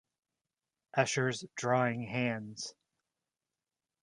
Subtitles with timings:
[0.97, 2.73] Escher's "Drawing Hands".